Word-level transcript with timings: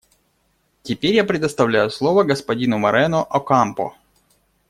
Теперь 0.81 1.13
я 1.13 1.23
предоставляю 1.23 1.91
слово 1.91 2.23
господину 2.23 2.79
Морено 2.79 3.23
Окампо. 3.23 3.93